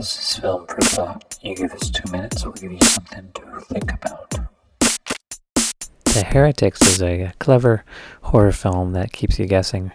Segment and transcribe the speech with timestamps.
[0.00, 1.38] This film for thought.
[1.42, 4.30] You give us two minutes, we'll give you something to think about.
[6.06, 7.84] The Heretics is a clever
[8.22, 9.92] horror film that keeps you guessing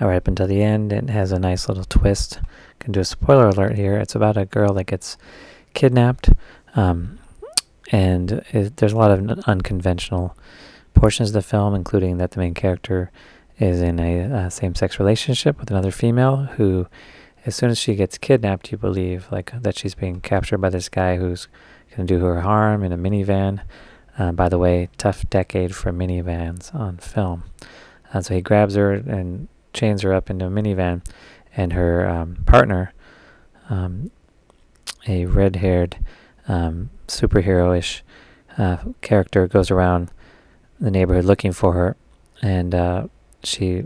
[0.00, 0.92] right up until the end.
[0.92, 2.38] It has a nice little twist.
[2.78, 3.96] Can do a spoiler alert here.
[3.96, 5.18] It's about a girl that gets
[5.74, 6.30] kidnapped,
[6.76, 7.18] um,
[7.90, 10.36] and it, there's a lot of unconventional
[10.94, 13.10] portions of the film, including that the main character
[13.58, 16.86] is in a uh, same-sex relationship with another female who,
[17.46, 20.88] as soon as she gets kidnapped, you believe like that she's being captured by this
[20.88, 21.48] guy who's
[21.96, 23.60] going to do her harm in a minivan.
[24.18, 27.44] Uh, by the way, tough decade for minivans on film.
[28.12, 31.02] Uh, so he grabs her and chains her up into a minivan,
[31.56, 32.92] and her um, partner,
[33.68, 34.10] um,
[35.06, 35.96] a red-haired
[36.48, 38.02] um, superhero-ish
[38.58, 40.10] uh, character, goes around
[40.80, 41.96] the neighborhood looking for her,
[42.42, 43.06] and uh,
[43.44, 43.84] she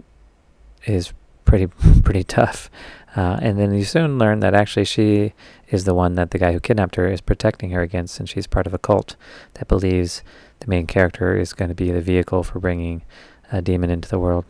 [0.86, 1.12] is
[1.44, 1.66] pretty
[2.02, 2.70] pretty tough.
[3.16, 5.32] Uh, and then you soon learn that actually she
[5.68, 8.46] is the one that the guy who kidnapped her is protecting her against, and she's
[8.46, 9.14] part of a cult
[9.54, 10.22] that believes
[10.60, 13.02] the main character is going to be the vehicle for bringing
[13.52, 14.44] a demon into the world.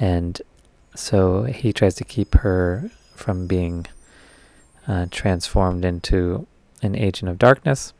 [0.00, 0.40] And
[0.94, 3.86] so he tries to keep her from being
[4.86, 6.46] uh, transformed into
[6.82, 7.92] an agent of darkness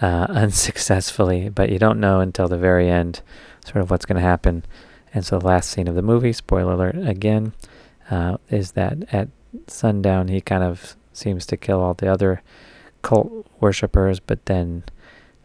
[0.00, 3.22] uh, unsuccessfully, but you don't know until the very end
[3.64, 4.64] sort of what's going to happen.
[5.12, 7.54] And so the last scene of the movie, spoiler alert again,
[8.10, 9.28] uh, is that at
[9.66, 12.42] sundown he kind of seems to kill all the other
[13.02, 14.84] cult worshippers, but then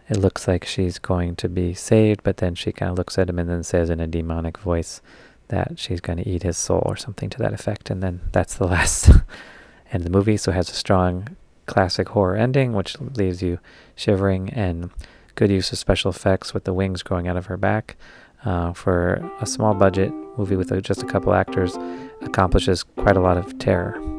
[0.09, 3.29] it looks like she's going to be saved, but then she kind of looks at
[3.29, 5.01] him and then says in a demonic voice
[5.47, 7.89] that she's going to eat his soul or something to that effect.
[7.89, 10.37] And then that's the last end of the movie.
[10.37, 13.59] So it has a strong classic horror ending, which leaves you
[13.95, 14.89] shivering, and
[15.35, 17.95] good use of special effects with the wings growing out of her back.
[18.43, 21.77] Uh, for a small budget movie with a, just a couple actors,
[22.21, 24.10] accomplishes quite a lot of terror.